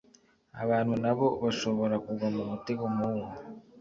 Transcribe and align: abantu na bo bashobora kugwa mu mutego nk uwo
abantu 0.63 0.93
na 1.03 1.11
bo 1.17 1.27
bashobora 1.43 1.95
kugwa 2.05 2.27
mu 2.35 2.43
mutego 2.49 2.85
nk 2.93 3.01
uwo 3.09 3.25